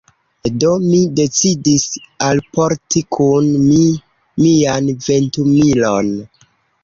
[0.61, 1.83] Do, mi decidis
[2.29, 3.83] alporti kun mi
[4.45, 6.13] mian ventumilon.